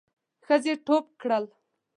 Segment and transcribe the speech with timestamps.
[0.45, 1.43] ښځې ټوپ کړل.